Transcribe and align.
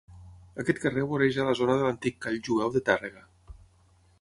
Aquest 0.61 0.79
carrer 0.85 1.03
voreja 1.11 1.45
la 1.49 1.53
zona 1.59 1.75
de 1.81 1.85
l'antic 1.89 2.17
call 2.25 2.41
jueu 2.49 2.73
de 2.77 2.85
Tàrrega. 2.89 3.23